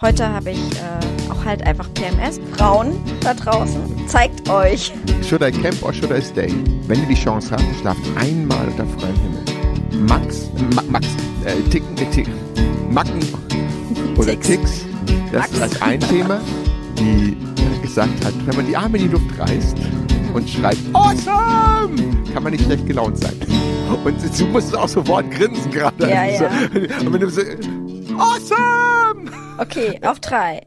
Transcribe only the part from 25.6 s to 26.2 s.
gerade.